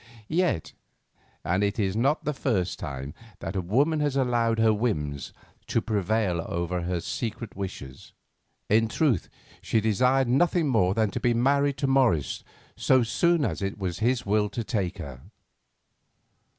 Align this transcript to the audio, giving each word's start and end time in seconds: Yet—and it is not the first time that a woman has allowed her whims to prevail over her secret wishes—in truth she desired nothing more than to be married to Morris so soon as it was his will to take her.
Yet—and 0.27 1.63
it 1.63 1.77
is 1.77 1.95
not 1.95 2.25
the 2.25 2.33
first 2.33 2.79
time 2.79 3.13
that 3.37 3.55
a 3.55 3.61
woman 3.61 3.99
has 3.99 4.15
allowed 4.15 4.57
her 4.57 4.73
whims 4.73 5.31
to 5.67 5.79
prevail 5.79 6.41
over 6.49 6.81
her 6.81 6.99
secret 6.99 7.55
wishes—in 7.55 8.87
truth 8.87 9.29
she 9.61 9.79
desired 9.79 10.27
nothing 10.27 10.67
more 10.67 10.95
than 10.95 11.11
to 11.11 11.19
be 11.19 11.35
married 11.35 11.77
to 11.77 11.85
Morris 11.85 12.43
so 12.75 13.03
soon 13.03 13.45
as 13.45 13.61
it 13.61 13.77
was 13.77 13.99
his 13.99 14.25
will 14.25 14.49
to 14.49 14.63
take 14.63 14.97
her. 14.97 15.21